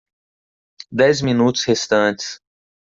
[0.97, 2.39] Dez minutos restantes